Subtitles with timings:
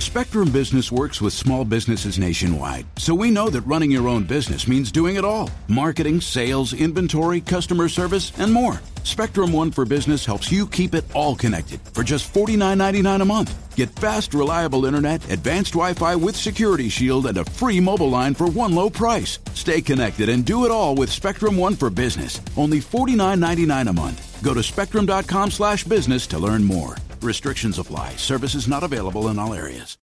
[0.00, 4.66] Spectrum Business works with small businesses nationwide, so we know that running your own business
[4.66, 8.80] means doing it all marketing, sales, inventory, customer service, and more.
[9.02, 13.76] Spectrum One for Business helps you keep it all connected for just $49.99 a month.
[13.76, 18.34] Get fast, reliable internet, advanced Wi Fi with Security Shield, and a free mobile line
[18.34, 19.38] for one low price.
[19.54, 22.40] Stay connected and do it all with Spectrum One for Business.
[22.56, 24.42] Only $49.99 a month.
[24.42, 26.96] Go to spectrum.com slash business to learn more.
[27.24, 28.16] Restrictions apply.
[28.16, 29.96] Services not available in all areas.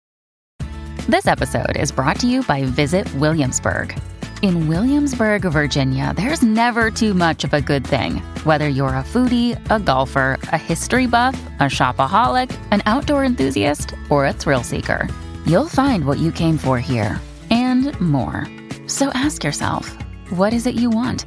[1.08, 4.00] This episode is brought to you by Visit Williamsburg.
[4.42, 8.17] In Williamsburg, Virginia, there's never too much of a good thing.
[8.45, 14.25] Whether you're a foodie, a golfer, a history buff, a shopaholic, an outdoor enthusiast, or
[14.25, 15.08] a thrill seeker,
[15.45, 17.19] you'll find what you came for here
[17.52, 18.47] and more.
[18.88, 19.94] So ask yourself,
[20.30, 21.25] what is it you want?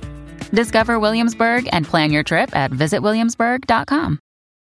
[0.53, 4.21] Discover Williamsburg and plan your trip at visitwilliamsburg.com.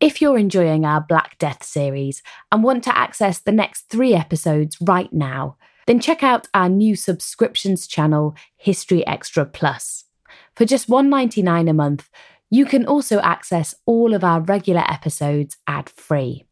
[0.00, 4.78] If you're enjoying our Black Death series and want to access the next three episodes
[4.80, 10.04] right now, then check out our new subscriptions channel, History Extra Plus.
[10.56, 12.08] For just $1.99 a month,
[12.48, 16.46] you can also access all of our regular episodes ad free.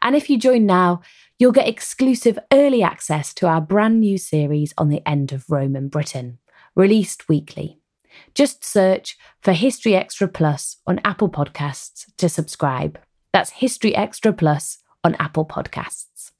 [0.00, 1.00] And if you join now,
[1.40, 5.88] you'll get exclusive early access to our brand new series on the end of Roman
[5.88, 6.38] Britain,
[6.76, 7.81] released weekly.
[8.34, 12.98] Just search for History Extra Plus on Apple Podcasts to subscribe.
[13.32, 16.32] That's History Extra Plus on Apple Podcasts.